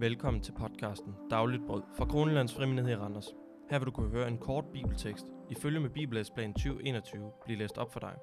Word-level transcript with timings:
Velkommen 0.00 0.42
til 0.42 0.52
podcasten 0.52 1.14
Dagligt 1.30 1.66
Brød 1.66 1.82
fra 1.96 2.04
Kronelands 2.04 2.54
Frimenighed 2.54 2.92
i 2.92 2.96
Randers. 2.96 3.34
Her 3.70 3.78
vil 3.78 3.86
du 3.86 3.90
kunne 3.90 4.10
høre 4.10 4.28
en 4.28 4.38
kort 4.38 4.64
bibeltekst 4.72 5.26
i 5.50 5.54
følge 5.54 5.80
med 5.80 5.90
Bibellæsplan 5.90 6.52
2021 6.54 7.32
blive 7.44 7.58
læst 7.58 7.78
op 7.78 7.92
for 7.92 8.00
dig. 8.00 8.14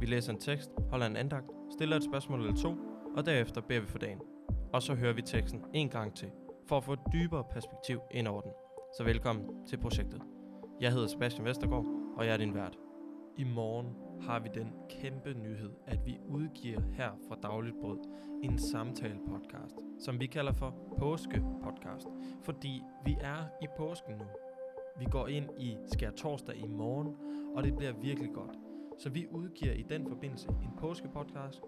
Vi 0.00 0.06
læser 0.06 0.32
en 0.32 0.40
tekst, 0.40 0.70
holder 0.90 1.06
en 1.06 1.16
andagt, 1.16 1.46
stiller 1.72 1.96
et 1.96 2.04
spørgsmål 2.04 2.40
eller 2.40 2.56
to, 2.56 2.74
og 3.16 3.26
derefter 3.26 3.60
beder 3.60 3.80
vi 3.80 3.86
for 3.86 3.98
dagen. 3.98 4.20
Og 4.72 4.82
så 4.82 4.94
hører 4.94 5.12
vi 5.12 5.22
teksten 5.22 5.60
en 5.74 5.88
gang 5.88 6.16
til, 6.16 6.28
for 6.68 6.76
at 6.76 6.84
få 6.84 6.92
et 6.92 7.12
dybere 7.12 7.44
perspektiv 7.52 8.00
ind 8.10 8.28
over 8.28 8.40
den. 8.40 8.52
Så 8.98 9.04
velkommen 9.04 9.66
til 9.66 9.76
projektet. 9.76 10.22
Jeg 10.80 10.92
hedder 10.92 11.06
Sebastian 11.06 11.44
Vestergaard, 11.44 11.86
og 12.16 12.26
jeg 12.26 12.32
er 12.32 12.38
din 12.38 12.54
vært. 12.54 12.78
I 13.36 13.44
morgen 13.44 13.88
har 14.20 14.40
vi 14.40 14.48
den 14.54 14.72
kæmpe 14.88 15.34
nyhed, 15.34 15.70
at 15.86 16.06
vi 16.06 16.18
udgiver 16.28 16.80
her 16.92 17.10
fra 17.28 17.36
Dagligt 17.42 17.76
Brød 17.80 17.98
en 18.42 18.58
samtale-podcast, 18.58 20.04
som 20.04 20.20
vi 20.20 20.26
kalder 20.26 20.52
for 20.52 20.74
Påske-podcast, 20.98 22.08
fordi 22.42 22.82
vi 23.04 23.16
er 23.20 23.44
i 23.62 23.66
påsken 23.76 24.14
nu. 24.16 24.24
Vi 24.98 25.04
går 25.10 25.26
ind 25.26 25.48
i 25.58 25.76
skær 25.92 26.10
torsdag 26.10 26.56
i 26.56 26.66
morgen, 26.66 27.16
og 27.56 27.64
det 27.64 27.76
bliver 27.76 27.92
virkelig 27.92 28.32
godt. 28.32 28.58
Så 28.98 29.10
vi 29.10 29.26
udgiver 29.30 29.72
i 29.72 29.82
den 29.82 30.08
forbindelse 30.08 30.48
en 30.48 30.70
påske-podcast, 30.78 31.62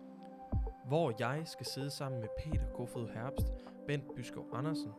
hvor 0.86 1.12
jeg 1.18 1.42
skal 1.44 1.66
sidde 1.66 1.90
sammen 1.90 2.20
med 2.20 2.28
Peter 2.38 2.66
Kofod 2.74 3.08
Herbst, 3.08 3.46
Bent 3.86 4.14
Byskov 4.14 4.46
Andersen 4.52 4.90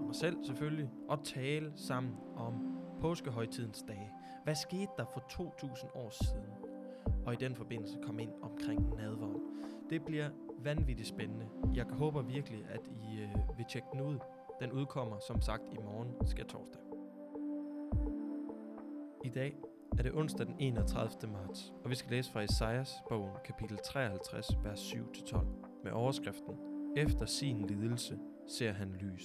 og 0.00 0.04
mig 0.06 0.14
selv 0.14 0.44
selvfølgelig, 0.44 0.90
og 1.08 1.24
tale 1.24 1.72
sammen 1.76 2.16
om 2.36 2.78
påskehøjtidens 3.00 3.84
dage. 3.88 4.10
Hvad 4.44 4.54
skete 4.54 4.90
der 4.96 5.04
for 5.12 5.24
2000 5.30 5.90
år 5.94 6.10
siden? 6.10 6.49
Og 7.30 7.34
i 7.34 7.44
den 7.44 7.54
forbindelse 7.56 7.98
komme 8.02 8.22
ind 8.22 8.32
omkring 8.42 8.96
nadvånd. 8.96 9.40
Det 9.90 10.04
bliver 10.04 10.30
vanvittigt 10.58 11.08
spændende. 11.08 11.48
Jeg 11.74 11.84
håber 11.84 12.22
virkelig, 12.22 12.64
at 12.68 12.80
I 12.88 13.20
øh, 13.20 13.58
vil 13.58 13.66
tjekke 13.70 13.88
den 13.92 14.00
ud. 14.00 14.18
Den 14.60 14.72
udkommer 14.72 15.18
som 15.26 15.40
sagt 15.40 15.62
i 15.72 15.76
morgen, 15.76 16.26
skal 16.26 16.46
torsdag. 16.46 16.80
I 19.24 19.28
dag 19.28 19.56
er 19.98 20.02
det 20.02 20.12
onsdag 20.14 20.46
den 20.46 20.56
31. 20.58 21.32
marts, 21.32 21.72
og 21.84 21.90
vi 21.90 21.94
skal 21.94 22.10
læse 22.10 22.32
fra 22.32 22.42
Esajas 22.42 22.92
bogen, 23.08 23.32
kapitel 23.44 23.78
53, 23.84 24.48
vers 24.64 24.80
7-12, 24.80 25.38
med 25.84 25.92
overskriften 25.92 26.54
Efter 26.96 27.26
sin 27.26 27.66
lidelse 27.66 28.18
ser 28.48 28.72
han 28.72 28.92
lys. 28.92 29.24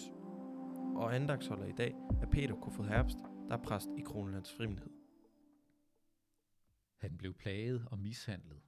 Og 0.96 1.16
andagsholder 1.16 1.66
i 1.66 1.76
dag 1.78 1.96
er 2.22 2.26
Peter 2.26 2.56
Kofod 2.56 2.86
Herbst, 2.86 3.18
der 3.50 3.58
er 3.58 3.62
præst 3.62 3.90
i 3.98 4.02
Kronelands 4.02 4.54
Frimhed. 4.58 4.95
Han 6.96 7.18
blev 7.18 7.34
plaget 7.34 7.88
og 7.88 8.00
mishandlet, 8.00 8.62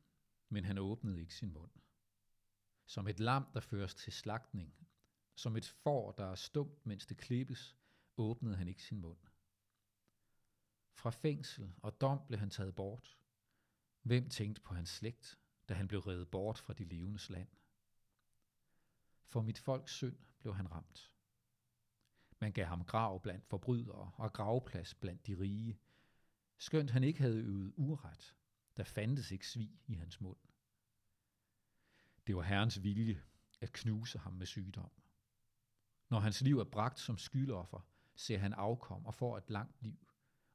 men 0.49 0.65
han 0.65 0.77
åbnede 0.77 1.19
ikke 1.19 1.35
sin 1.35 1.53
mund. 1.53 1.71
Som 2.85 3.07
et 3.07 3.19
lam, 3.19 3.45
der 3.53 3.59
føres 3.59 3.95
til 3.95 4.13
slagtning, 4.13 4.87
som 5.35 5.55
et 5.55 5.65
får, 5.65 6.11
der 6.11 6.25
er 6.25 6.35
stumt, 6.35 6.85
mens 6.85 7.05
det 7.05 7.17
klippes, 7.17 7.77
åbnede 8.17 8.55
han 8.55 8.67
ikke 8.67 8.83
sin 8.83 9.01
mund. 9.01 9.19
Fra 10.93 11.09
fængsel 11.09 11.73
og 11.81 12.01
dom 12.01 12.19
blev 12.27 12.39
han 12.39 12.49
taget 12.49 12.75
bort. 12.75 13.17
Hvem 14.01 14.29
tænkte 14.29 14.61
på 14.61 14.73
hans 14.73 14.89
slægt, 14.89 15.39
da 15.69 15.73
han 15.73 15.87
blev 15.87 15.99
reddet 15.99 16.31
bort 16.31 16.59
fra 16.59 16.73
de 16.73 16.83
levendes 16.83 17.29
land? 17.29 17.49
For 19.25 19.41
mit 19.41 19.59
folks 19.59 19.91
synd 19.91 20.17
blev 20.39 20.55
han 20.55 20.71
ramt. 20.71 21.11
Man 22.39 22.51
gav 22.51 22.65
ham 22.65 22.83
grav 22.83 23.21
blandt 23.21 23.45
forbrydere 23.45 24.11
og 24.15 24.33
gravplads 24.33 24.93
blandt 24.93 25.27
de 25.27 25.39
rige, 25.39 25.79
skønt 26.57 26.91
han 26.91 27.03
ikke 27.03 27.21
havde 27.21 27.37
øvet 27.37 27.73
uret, 27.75 28.35
der 28.77 28.83
fandtes 28.83 29.31
ikke 29.31 29.47
svig 29.47 29.79
i 29.87 29.93
hans 29.93 30.21
mund. 30.21 30.37
Det 32.27 32.35
var 32.35 32.41
Herrens 32.41 32.83
vilje 32.83 33.23
at 33.61 33.71
knuse 33.73 34.19
ham 34.19 34.33
med 34.33 34.45
sygdom. 34.45 34.91
Når 36.09 36.19
hans 36.19 36.41
liv 36.41 36.59
er 36.59 36.63
bragt 36.63 36.99
som 36.99 37.17
skyldoffer, 37.17 37.87
ser 38.15 38.37
han 38.37 38.53
afkom 38.53 39.05
og 39.05 39.13
får 39.13 39.37
et 39.37 39.49
langt 39.49 39.81
liv, 39.81 40.07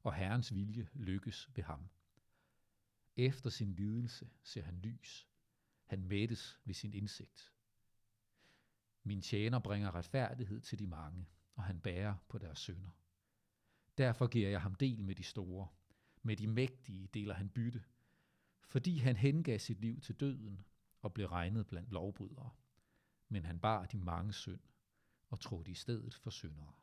og 0.03 0.13
Herrens 0.13 0.53
vilje 0.53 0.89
lykkes 0.93 1.49
ved 1.55 1.63
ham. 1.63 1.89
Efter 3.15 3.49
sin 3.49 3.73
lidelse 3.73 4.29
ser 4.43 4.61
han 4.63 4.79
lys. 4.79 5.27
Han 5.85 6.03
mættes 6.03 6.59
ved 6.65 6.73
sin 6.73 6.93
indsigt. 6.93 7.53
Min 9.03 9.21
tjener 9.21 9.59
bringer 9.59 9.95
retfærdighed 9.95 10.61
til 10.61 10.79
de 10.79 10.87
mange, 10.87 11.27
og 11.55 11.63
han 11.63 11.79
bærer 11.79 12.15
på 12.27 12.37
deres 12.37 12.59
sønder. 12.59 12.89
Derfor 13.97 14.27
giver 14.27 14.49
jeg 14.49 14.61
ham 14.61 14.75
del 14.75 15.03
med 15.03 15.15
de 15.15 15.23
store. 15.23 15.67
Med 16.23 16.35
de 16.37 16.47
mægtige 16.47 17.07
deler 17.07 17.33
han 17.33 17.49
bytte, 17.49 17.83
fordi 18.65 18.97
han 18.97 19.15
hengav 19.15 19.59
sit 19.59 19.79
liv 19.79 20.01
til 20.01 20.15
døden 20.15 20.65
og 21.01 21.13
blev 21.13 21.27
regnet 21.27 21.67
blandt 21.67 21.91
lovbrydere. 21.91 22.49
Men 23.29 23.45
han 23.45 23.59
bar 23.59 23.85
de 23.85 23.99
mange 23.99 24.33
synd 24.33 24.61
og 25.29 25.39
trådte 25.39 25.71
i 25.71 25.73
stedet 25.73 26.15
for 26.15 26.29
syndere. 26.29 26.73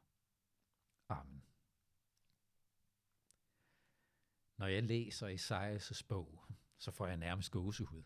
Amen. 1.08 1.42
Når 4.56 4.66
jeg 4.66 4.82
læser 4.82 5.28
Esajas' 5.28 6.06
bog, 6.08 6.44
så 6.78 6.90
får 6.90 7.06
jeg 7.06 7.16
nærmest 7.16 7.50
gåsehud. 7.50 8.02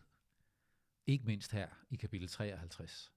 Ikke 1.05 1.25
mindst 1.25 1.51
her 1.51 1.69
i 1.89 1.95
kapitel 1.95 2.27
53. 2.27 3.13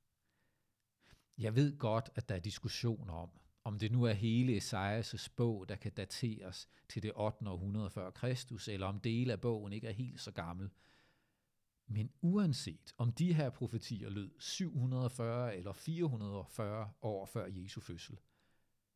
Jeg 1.38 1.54
ved 1.54 1.78
godt, 1.78 2.10
at 2.14 2.28
der 2.28 2.34
er 2.34 2.40
diskussioner 2.40 3.14
om, 3.14 3.30
om 3.68 3.78
det 3.78 3.92
nu 3.92 4.04
er 4.04 4.12
hele 4.12 4.56
Esajas' 4.56 5.28
bog, 5.36 5.68
der 5.68 5.76
kan 5.76 5.92
dateres 5.92 6.68
til 6.88 7.02
det 7.02 7.12
8. 7.16 7.48
århundrede 7.48 7.90
før 7.90 8.10
Kristus, 8.10 8.68
eller 8.68 8.86
om 8.86 9.00
dele 9.00 9.32
af 9.32 9.40
bogen 9.40 9.72
ikke 9.72 9.88
er 9.88 9.92
helt 9.92 10.20
så 10.20 10.30
gammel. 10.30 10.70
Men 11.86 12.10
uanset 12.20 12.94
om 12.98 13.12
de 13.12 13.34
her 13.34 13.50
profetier 13.50 14.10
lød 14.10 14.30
740 14.38 15.56
eller 15.56 15.72
440 15.72 16.92
år 17.02 17.26
før 17.26 17.46
Jesu 17.46 17.80
fødsel, 17.80 18.20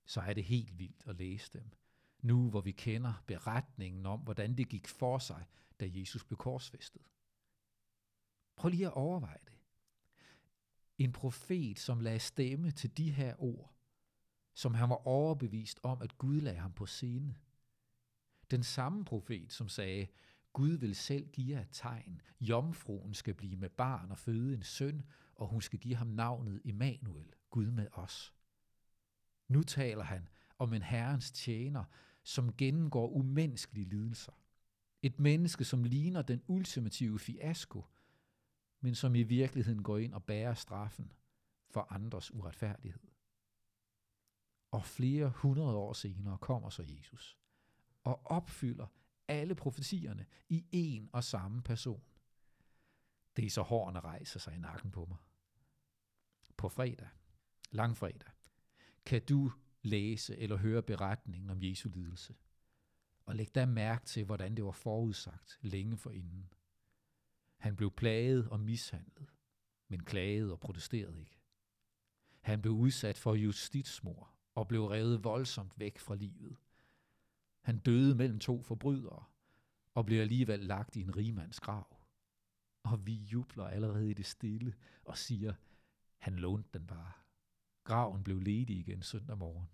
så 0.05 0.21
er 0.21 0.35
det 0.35 0.45
helt 0.45 0.79
vildt 0.79 1.03
at 1.07 1.17
læse 1.17 1.53
dem. 1.53 1.71
Nu 2.23 2.51
hvor 2.51 2.61
vi 2.61 2.73
kender 2.73 3.23
beretningen 3.27 4.07
om, 4.07 4.21
hvordan 4.21 4.55
det 4.55 4.69
gik 4.69 4.89
for 4.89 5.19
sig, 5.19 5.45
da 5.81 5.89
Jesus 5.91 6.25
blev 6.25 6.37
korsfæstet. 6.37 7.03
Prøv 8.57 8.69
lige 8.69 8.87
at 8.87 8.93
overveje 8.93 9.41
det. 9.45 9.55
En 10.99 11.13
profet, 11.13 11.79
som 11.79 12.01
lagde 12.01 12.19
stemme 12.19 12.71
til 12.71 12.97
de 12.97 13.11
her 13.11 13.43
ord, 13.43 13.73
som 14.55 14.75
han 14.75 14.89
var 14.89 15.07
overbevist 15.07 15.81
om, 15.83 16.03
at 16.03 16.19
Gud 16.19 16.41
lagde 16.41 16.59
ham 16.59 16.73
på 16.73 16.87
scene. 16.87 17.37
Den 18.51 18.63
samme 18.63 19.05
profet, 19.05 19.53
som 19.53 19.69
sagde, 19.69 20.07
Gud 20.53 20.73
vil 20.73 20.95
selv 20.95 21.29
give 21.29 21.57
jer 21.57 21.63
et 21.63 21.69
tegn. 21.73 22.21
Jomfruen 22.41 23.15
skal 23.15 23.35
blive 23.35 23.57
med 23.57 23.69
barn 23.69 24.11
og 24.11 24.19
føde 24.19 24.55
en 24.55 24.63
søn, 24.63 25.03
og 25.35 25.49
hun 25.49 25.61
skal 25.61 25.79
give 25.79 25.97
ham 25.97 26.07
navnet 26.07 26.61
Immanuel, 26.65 27.35
Gud 27.51 27.71
med 27.71 27.87
os. 27.93 28.35
Nu 29.49 29.63
taler 29.63 30.05
han 30.05 30.29
om 30.59 30.73
en 30.73 30.83
herrens 30.83 31.31
tjener, 31.31 31.85
som 32.23 32.57
gennemgår 32.57 33.09
umenneskelige 33.09 33.89
lidelser. 33.89 34.33
Et 35.03 35.21
menneske, 35.21 35.65
som 35.65 35.85
ligner 35.85 36.23
den 36.23 36.43
ultimative 36.47 37.19
fiasko, 37.19 37.85
men 38.81 38.95
som 38.95 39.15
i 39.15 39.23
virkeligheden 39.23 39.83
går 39.83 39.99
ind 39.99 40.15
og 40.15 40.25
bærer 40.25 40.55
straffen 40.55 41.13
for 41.71 41.87
andres 41.91 42.35
uretfærdighed. 42.35 43.12
Og 44.73 44.85
flere 44.85 45.29
hundrede 45.29 45.77
år 45.77 45.93
senere 45.93 46.39
kommer 46.39 46.71
så 46.71 46.83
Jesus 46.83 47.39
og 48.05 48.27
opfylder 48.27 48.87
alle 49.29 49.55
profetierne 49.55 50.27
i 50.49 50.67
en 50.73 51.11
og 51.13 51.25
samme 51.25 51.63
person. 51.63 52.03
Det 53.37 53.47
er 53.47 53.51
så 53.51 53.63
hårene 53.63 54.01
rejser 54.01 54.41
sig 54.41 54.55
i 54.55 54.59
nakken 54.59 54.91
på 54.91 55.05
mig. 55.05 55.17
På 56.57 56.69
fredag, 56.69 57.09
langfredag, 57.71 58.31
kan 59.05 59.25
du 59.25 59.53
læse 59.83 60.37
eller 60.37 60.57
høre 60.57 60.83
beretningen 60.83 61.51
om 61.51 61.63
Jesu 61.63 61.89
lidelse. 61.89 62.35
Og 63.27 63.37
læg 63.37 63.55
da 63.55 63.67
mærke 63.67 64.05
til, 64.05 64.25
hvordan 64.25 64.55
det 64.55 64.65
var 64.65 64.73
forudsagt 64.73 65.59
længe 65.63 65.97
forinden. 65.97 66.53
Han 67.57 67.77
blev 67.77 67.91
plaget 67.91 68.49
og 68.49 68.61
mishandlet, 68.61 69.29
men 69.89 70.05
klagede 70.05 70.53
og 70.53 70.61
protesterede 70.61 71.21
ikke. 71.21 71.41
Han 72.41 72.63
blev 72.63 72.73
udsat 72.73 73.19
for 73.19 73.35
justitsmord, 73.35 74.32
og 74.55 74.69
blev 74.69 74.85
revet 74.85 75.25
voldsomt 75.25 75.79
væk 75.79 75.99
fra 75.99 76.15
livet. 76.15 76.57
Han 77.61 77.79
døde 77.79 78.15
mellem 78.15 78.39
to 78.39 78.63
forbrydere 78.63 79.25
og 79.95 80.07
blev 80.07 80.21
alligevel 80.21 80.61
lagt 80.61 80.97
i 80.97 81.01
en 81.01 81.17
rigmands 81.17 81.61
grav. 81.61 81.97
Og 82.83 83.07
vi 83.07 83.15
jubler 83.15 83.65
allerede 83.65 84.11
i 84.11 84.15
det 84.15 84.27
stille 84.27 84.75
og 85.05 85.19
siger, 85.19 85.55
han 86.19 86.37
lånte 86.37 86.79
den 86.79 86.87
bare. 86.87 87.13
Graven 87.85 88.25
blev 88.25 88.41
ledig 88.41 88.79
igen 88.79 89.03
søndag 89.03 89.39
morgen. 89.39 89.69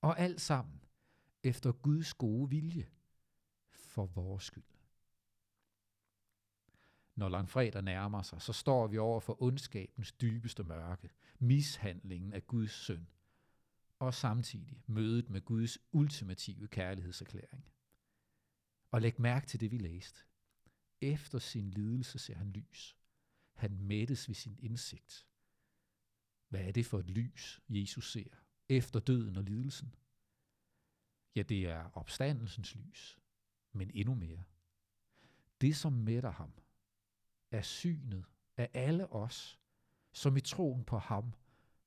Og 0.00 0.18
alt 0.18 0.40
sammen 0.40 0.80
efter 1.42 1.72
Guds 1.72 2.14
gode 2.14 2.50
vilje 2.50 2.88
for 3.70 4.06
vores 4.06 4.44
skyld. 4.44 4.64
Når 7.14 7.28
langfredag 7.28 7.82
nærmer 7.82 8.22
sig, 8.22 8.42
så 8.42 8.52
står 8.52 8.86
vi 8.86 8.98
over 8.98 9.20
for 9.20 9.42
ondskabens 9.42 10.12
dybeste 10.12 10.64
mørke, 10.64 11.10
mishandlingen 11.38 12.32
af 12.32 12.46
Guds 12.46 12.72
søn, 12.72 13.08
og 14.02 14.14
samtidig 14.14 14.82
mødet 14.86 15.30
med 15.30 15.40
Guds 15.40 15.78
ultimative 15.92 16.68
kærlighedserklæring. 16.68 17.64
Og 18.90 19.02
læg 19.02 19.20
mærke 19.20 19.46
til 19.46 19.60
det, 19.60 19.70
vi 19.70 19.78
læste. 19.78 20.20
Efter 21.00 21.38
sin 21.38 21.70
lidelse 21.70 22.18
ser 22.18 22.34
han 22.34 22.50
lys. 22.50 22.96
Han 23.54 23.78
mættes 23.78 24.28
ved 24.28 24.34
sin 24.34 24.56
indsigt. 24.58 25.26
Hvad 26.48 26.60
er 26.60 26.72
det 26.72 26.86
for 26.86 26.98
et 26.98 27.10
lys, 27.10 27.60
Jesus 27.68 28.12
ser 28.12 28.28
efter 28.68 29.00
døden 29.00 29.36
og 29.36 29.44
lidelsen? 29.44 29.94
Ja, 31.34 31.42
det 31.42 31.66
er 31.66 31.90
opstandelsens 31.96 32.74
lys, 32.74 33.18
men 33.72 33.90
endnu 33.94 34.14
mere. 34.14 34.44
Det, 35.60 35.76
som 35.76 35.92
mætter 35.92 36.30
ham, 36.30 36.52
er 37.50 37.62
synet 37.62 38.24
af 38.56 38.70
alle 38.74 39.12
os, 39.12 39.60
som 40.12 40.36
i 40.36 40.40
troen 40.40 40.84
på 40.84 40.98
ham 40.98 41.32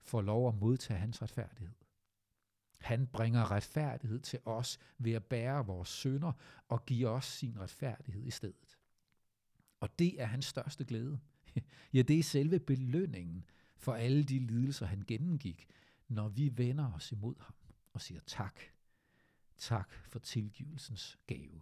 får 0.01 0.21
lov 0.21 0.47
at 0.47 0.55
modtage 0.55 0.99
hans 0.99 1.21
retfærdighed. 1.21 1.84
Han 2.85 3.07
bringer 3.07 3.51
retfærdighed 3.51 4.19
til 4.19 4.39
os 4.45 4.79
ved 4.97 5.11
at 5.13 5.25
bære 5.25 5.65
vores 5.65 5.89
synder 5.89 6.31
og 6.67 6.85
give 6.85 7.09
os 7.09 7.25
sin 7.25 7.59
retfærdighed 7.59 8.23
i 8.23 8.31
stedet. 8.31 8.77
Og 9.79 9.99
det 9.99 10.21
er 10.21 10.25
hans 10.25 10.45
største 10.45 10.85
glæde. 10.85 11.19
Ja, 11.93 12.01
det 12.01 12.19
er 12.19 12.23
selve 12.23 12.59
belønningen 12.59 13.45
for 13.77 13.93
alle 13.93 14.23
de 14.23 14.39
lidelser, 14.39 14.85
han 14.85 15.03
gennemgik, 15.07 15.67
når 16.07 16.29
vi 16.29 16.57
vender 16.57 16.93
os 16.93 17.11
imod 17.11 17.35
ham 17.39 17.55
og 17.93 18.01
siger 18.01 18.21
tak. 18.27 18.59
Tak 19.57 19.93
for 19.93 20.19
tilgivelsens 20.19 21.17
gave. 21.27 21.61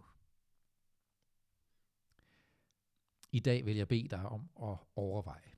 I 3.32 3.40
dag 3.40 3.66
vil 3.66 3.76
jeg 3.76 3.88
bede 3.88 4.08
dig 4.08 4.28
om 4.28 4.48
at 4.62 4.76
overveje. 4.96 5.52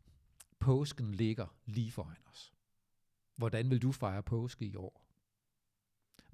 Påsken 0.58 1.14
ligger 1.14 1.46
lige 1.64 1.92
foran 1.92 2.26
os. 2.30 2.54
Hvordan 3.36 3.70
vil 3.70 3.82
du 3.82 3.92
fejre 3.92 4.22
påske 4.22 4.64
i 4.64 4.76
år? 4.76 5.05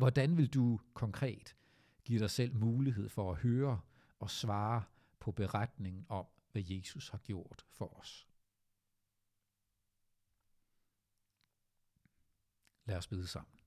Hvordan 0.02 0.36
vil 0.36 0.48
du 0.48 0.80
konkret 0.94 1.56
give 2.04 2.20
dig 2.20 2.30
selv 2.30 2.54
mulighed 2.54 3.08
for 3.08 3.32
at 3.32 3.38
høre 3.38 3.80
og 4.18 4.30
svare 4.30 4.84
på 5.20 5.32
beretningen 5.32 6.06
om, 6.08 6.26
hvad 6.52 6.62
Jesus 6.66 7.08
har 7.08 7.18
gjort 7.18 7.66
for 7.70 7.98
os? 7.98 8.28
Lad 12.84 12.96
os 12.96 13.06
bede 13.06 13.26
sammen. 13.26 13.60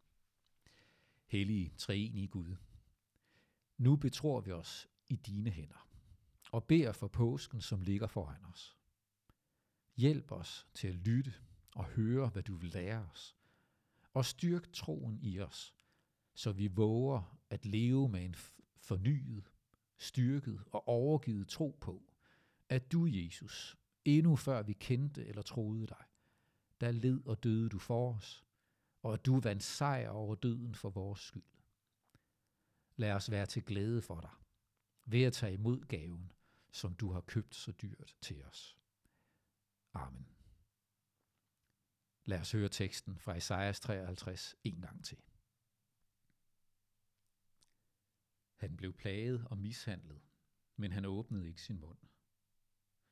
Hellige, 1.26 1.74
treenige 1.78 2.28
Gud, 2.28 2.56
nu 3.78 3.96
betror 3.96 4.42
vi 4.42 4.52
os 4.52 4.88
i 5.08 5.16
dine 5.16 5.50
hænder 5.50 5.90
og 6.52 6.64
beder 6.64 6.92
for 6.92 7.08
påsken, 7.08 7.62
som 7.62 7.82
ligger 7.82 8.08
foran 8.08 8.46
os. 8.46 8.78
Hjælp 9.96 10.32
os 10.32 10.68
til 10.74 10.88
at 10.88 10.96
lytte 10.96 11.34
og 11.76 11.86
høre, 11.86 12.30
hvad 12.30 12.44
du 12.44 12.56
vil 12.56 12.70
lære 12.70 13.10
os, 13.12 13.36
og 14.14 14.26
styrk 14.26 14.74
troen 14.74 15.20
i 15.22 15.40
os, 15.40 15.76
så 16.36 16.52
vi 16.52 16.68
våger 16.68 17.40
at 17.50 17.66
leve 17.66 18.10
med 18.10 18.26
en 18.26 18.36
fornyet, 18.78 19.52
styrket 19.98 20.64
og 20.72 20.88
overgivet 20.88 21.48
tro 21.48 21.78
på, 21.82 22.04
at 22.70 22.92
du, 22.92 23.06
Jesus, 23.06 23.78
endnu 24.06 24.36
før 24.36 24.64
vi 24.64 24.74
kendte 24.74 25.26
eller 25.26 25.42
troede 25.42 25.88
dig, 25.88 26.06
der 26.82 26.92
led 26.92 27.26
og 27.26 27.44
døde 27.44 27.70
du 27.70 27.80
for 27.80 28.14
os, 28.14 28.46
og 29.04 29.14
at 29.14 29.26
du 29.26 29.40
vandt 29.40 29.64
sejr 29.64 30.10
over 30.10 30.36
døden 30.36 30.76
for 30.76 30.90
vores 30.90 31.20
skyld. 31.20 31.44
Lad 32.96 33.12
os 33.12 33.32
være 33.32 33.46
til 33.46 33.64
glæde 33.64 34.02
for 34.02 34.22
dig, 34.22 34.32
ved 35.06 35.24
at 35.24 35.34
tage 35.34 35.54
imod 35.54 35.80
gaven, 35.80 36.32
som 36.72 36.96
du 36.96 37.12
har 37.12 37.22
købt 37.22 37.56
så 37.56 37.72
dyrt 37.72 38.16
til 38.22 38.44
os. 38.44 38.78
Amen. 39.94 40.28
Lad 42.26 42.40
os 42.40 42.52
høre 42.52 42.70
teksten 42.70 43.20
fra 43.20 43.36
Esajas 43.36 43.80
53 43.80 44.56
en 44.64 44.82
gang 44.82 45.06
til. 45.06 45.18
Han 48.66 48.78
blev 48.78 48.94
plaget 48.94 49.48
og 49.48 49.58
mishandlet, 49.58 50.22
men 50.76 50.92
han 50.92 51.06
åbnede 51.06 51.48
ikke 51.48 51.62
sin 51.62 51.80
mund. 51.80 51.98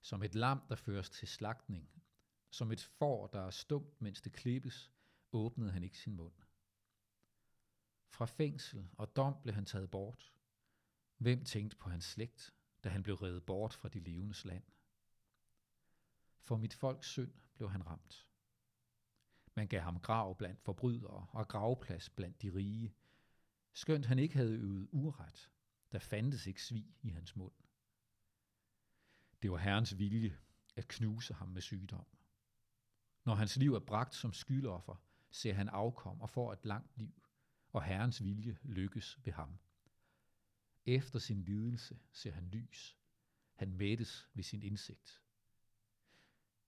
Som 0.02 0.24
et 0.24 0.36
lam, 0.36 0.62
der 0.70 0.76
føres 0.76 1.10
til 1.10 1.28
slagtning, 1.28 2.04
som 2.50 2.72
et 2.72 2.82
får, 2.82 3.28
der 3.28 3.42
er 3.42 3.50
stumt, 3.50 4.02
mens 4.02 4.22
det 4.22 4.34
klippes, 4.34 4.92
åbnede 5.32 5.72
han 5.72 5.84
ikke 5.84 5.98
sin 5.98 6.16
mund. 6.16 6.34
Fra 8.08 8.26
fængsel 8.26 8.90
og 8.98 9.16
dom 9.16 9.36
blev 9.44 9.56
han 9.56 9.66
taget 9.66 9.92
bort. 9.92 10.34
Hvem 11.18 11.46
tænkte 11.46 11.78
på 11.78 11.90
hans 11.90 12.06
slægt, 12.06 12.54
da 12.84 12.90
han 12.90 13.04
blev 13.04 13.16
reddet 13.16 13.46
bort 13.46 13.74
fra 13.74 13.90
de 13.90 14.00
levendes 14.00 14.46
land? 14.46 14.64
For 16.42 16.58
mit 16.58 16.74
folks 16.74 17.08
synd 17.08 17.34
blev 17.54 17.70
han 17.70 17.88
ramt. 17.88 18.28
Man 19.56 19.68
gav 19.68 19.82
ham 19.82 20.00
grav 20.00 20.38
blandt 20.38 20.62
forbrydere 20.62 21.28
og 21.30 21.48
gravplads 21.48 22.10
blandt 22.10 22.42
de 22.42 22.54
rige, 22.54 22.96
skønt 23.74 24.06
han 24.06 24.20
ikke 24.20 24.36
havde 24.36 24.54
øvet 24.54 24.88
uret, 24.92 25.52
der 25.92 26.00
fandtes 26.00 26.48
ikke 26.48 26.64
svig 26.64 26.96
i 27.02 27.10
hans 27.10 27.36
mund. 27.36 27.54
Det 29.42 29.52
var 29.52 29.58
Herrens 29.58 29.98
vilje 29.98 30.38
at 30.76 30.88
knuse 30.88 31.34
ham 31.34 31.48
med 31.50 31.62
sygdom. 31.62 32.06
Når 33.26 33.36
hans 33.36 33.58
liv 33.58 33.74
er 33.74 33.80
bragt 33.80 34.16
som 34.16 34.34
skyldoffer, 34.34 34.96
ser 35.30 35.54
han 35.54 35.70
afkom 35.70 36.22
og 36.22 36.30
får 36.30 36.54
et 36.54 36.66
langt 36.66 36.98
liv, 36.98 37.24
og 37.72 37.84
Herrens 37.84 38.24
vilje 38.24 38.58
lykkes 38.64 39.26
ved 39.26 39.34
ham. 39.34 39.60
Efter 40.86 41.20
sin 41.20 41.42
lidelse 41.42 42.00
ser 42.12 42.32
han 42.32 42.48
lys. 42.48 42.98
Han 43.54 43.74
mættes 43.74 44.30
ved 44.34 44.44
sin 44.44 44.62
indsigt. 44.62 45.22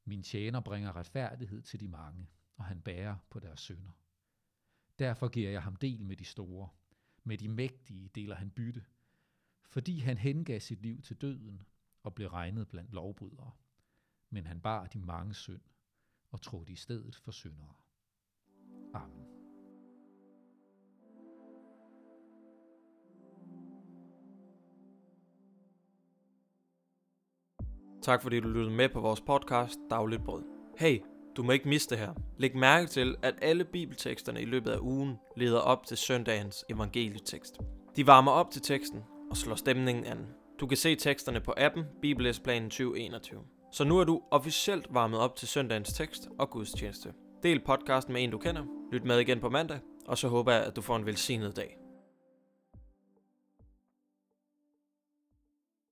Min 0.06 0.24
tjener 0.24 0.60
bringer 0.60 0.96
retfærdighed 0.96 1.62
til 1.62 1.80
de 1.80 1.88
mange, 1.88 2.30
og 2.56 2.66
han 2.66 2.82
bærer 2.82 3.18
på 3.30 3.40
deres 3.40 3.60
sønder. 3.60 3.92
Derfor 5.00 5.28
giver 5.28 5.52
jeg 5.52 5.64
ham 5.64 5.76
del 5.76 6.06
med 6.06 6.18
de 6.18 6.26
store. 6.26 6.70
Med 7.28 7.38
de 7.38 7.48
mægtige 7.48 8.10
deler 8.16 8.36
han 8.36 8.50
bytte, 8.50 8.86
fordi 9.68 10.00
han 10.00 10.18
hengav 10.18 10.60
sit 10.60 10.82
liv 10.82 11.02
til 11.02 11.16
døden 11.16 11.62
og 12.04 12.16
blev 12.16 12.28
regnet 12.28 12.68
blandt 12.68 12.94
lovbrydere. 12.94 13.52
Men 14.30 14.48
han 14.48 14.62
bar 14.62 14.88
de 14.88 15.00
mange 15.00 15.34
synd 15.34 15.62
og 16.32 16.42
trådte 16.42 16.72
i 16.72 16.76
stedet 16.76 17.16
for 17.16 17.32
syndere. 17.32 17.74
Amen. 18.94 19.26
Tak 28.02 28.22
fordi 28.22 28.40
du 28.40 28.48
lyttede 28.48 28.76
med 28.76 28.90
på 28.90 29.02
vores 29.02 29.22
podcast 29.22 29.80
Dagligt 29.90 30.24
Brød. 30.24 30.44
Hey, 30.78 31.00
du 31.38 31.44
må 31.44 31.52
ikke 31.52 31.70
miste 31.70 31.96
det 31.96 32.04
her. 32.04 32.14
Læg 32.38 32.56
mærke 32.56 32.88
til, 32.88 33.16
at 33.22 33.36
alle 33.42 33.64
bibelteksterne 33.64 34.42
i 34.42 34.46
løbet 34.46 34.72
af 34.72 34.78
ugen 34.82 35.16
leder 35.38 35.60
op 35.60 35.86
til 35.86 35.98
søndagens 35.98 36.66
evangelietekst. 36.70 37.60
De 37.96 38.08
varmer 38.08 38.32
op 38.32 38.52
til 38.52 38.62
teksten 38.62 39.00
og 39.30 39.38
slår 39.38 39.56
stemningen 39.56 40.06
an. 40.06 40.28
Du 40.60 40.68
kan 40.68 40.78
se 40.78 40.96
teksterne 40.96 41.42
på 41.42 41.54
appen 41.58 41.84
Bibelesplanen 42.02 42.70
2021. 42.70 43.40
Så 43.72 43.84
nu 43.84 44.00
er 44.00 44.04
du 44.04 44.22
officielt 44.32 44.88
varmet 44.90 45.20
op 45.20 45.36
til 45.36 45.48
søndagens 45.48 45.94
tekst 45.94 46.30
og 46.40 46.50
gudstjeneste. 46.50 47.14
Del 47.44 47.60
podcasten 47.60 48.14
med 48.14 48.24
en 48.24 48.32
du 48.32 48.38
kender, 48.38 48.64
lyt 48.92 49.04
med 49.04 49.20
igen 49.20 49.40
på 49.40 49.50
mandag, 49.50 49.80
og 50.08 50.18
så 50.18 50.28
håber 50.28 50.52
jeg, 50.52 50.64
at 50.64 50.76
du 50.76 50.82
får 50.82 50.96
en 50.96 51.06
velsignet 51.06 51.56
dag. 51.56 51.78